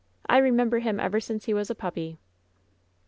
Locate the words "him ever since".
0.79-1.45